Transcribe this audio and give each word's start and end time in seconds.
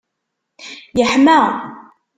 yeḥma? 0.97 1.39